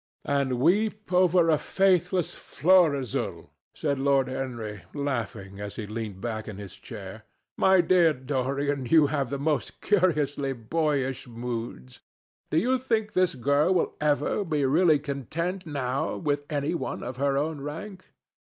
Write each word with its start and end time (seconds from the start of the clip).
"And 0.25 0.59
weep 0.59 1.13
over 1.13 1.51
a 1.51 1.59
faithless 1.59 2.33
Florizel," 2.33 3.51
said 3.75 3.99
Lord 3.99 4.29
Henry, 4.29 4.81
laughing, 4.95 5.59
as 5.59 5.75
he 5.75 5.85
leaned 5.85 6.19
back 6.19 6.47
in 6.47 6.57
his 6.57 6.73
chair. 6.73 7.21
"My 7.55 7.81
dear 7.81 8.11
Dorian, 8.11 8.87
you 8.87 9.05
have 9.13 9.29
the 9.29 9.37
most 9.37 9.79
curiously 9.79 10.53
boyish 10.53 11.27
moods. 11.27 11.99
Do 12.49 12.57
you 12.57 12.79
think 12.79 13.13
this 13.13 13.35
girl 13.35 13.75
will 13.75 13.93
ever 14.01 14.43
be 14.43 14.65
really 14.65 14.97
content 14.97 15.67
now 15.67 16.17
with 16.17 16.51
any 16.51 16.73
one 16.73 17.03
of 17.03 17.17
her 17.17 17.37
own 17.37 17.61
rank? 17.61 18.05